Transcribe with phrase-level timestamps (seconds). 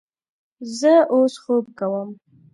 [0.77, 2.09] زه اوس خوب کوم